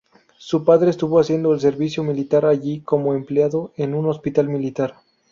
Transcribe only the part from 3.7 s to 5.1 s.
en un hospital militar.